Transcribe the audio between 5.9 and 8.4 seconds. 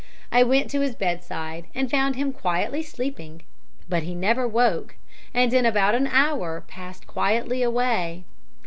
an hour passed quietly away.